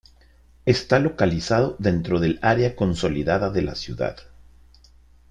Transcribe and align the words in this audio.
Está 0.65 0.97
localizado 0.97 1.75
dentro 1.77 2.19
del 2.19 2.39
área 2.41 2.75
consolidada 2.75 3.51
de 3.51 3.61
la 3.61 3.75
ciudad. 3.75 4.17